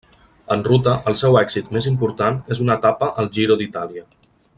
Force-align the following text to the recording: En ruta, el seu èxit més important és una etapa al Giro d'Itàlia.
En 0.53 0.61
ruta, 0.67 0.93
el 1.11 1.17
seu 1.19 1.37
èxit 1.43 1.69
més 1.77 1.89
important 1.91 2.41
és 2.57 2.63
una 2.65 2.79
etapa 2.81 3.11
al 3.25 3.31
Giro 3.39 3.59
d'Itàlia. 3.61 4.05